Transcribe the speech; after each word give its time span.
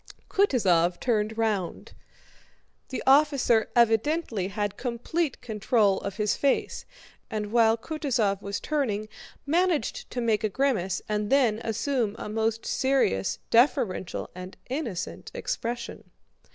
Kutúzov 0.31 0.99
turned 0.99 1.37
round. 1.37 1.93
The 2.89 3.03
officer 3.05 3.69
evidently 3.75 4.47
had 4.47 4.75
complete 4.75 5.39
control 5.41 5.99
of 5.99 6.17
his 6.17 6.35
face, 6.35 6.87
and 7.29 7.51
while 7.51 7.77
Kutúzov 7.77 8.41
was 8.41 8.59
turning 8.59 9.07
managed 9.45 10.09
to 10.09 10.19
make 10.19 10.43
a 10.43 10.49
grimace 10.49 11.03
and 11.07 11.29
then 11.29 11.59
assume 11.63 12.15
a 12.17 12.29
most 12.29 12.65
serious, 12.65 13.37
deferential, 13.51 14.31
and 14.33 14.57
innocent 14.71 15.29
expression. 15.35 16.09